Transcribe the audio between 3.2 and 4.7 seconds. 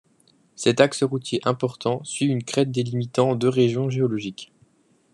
deux régions géologiques.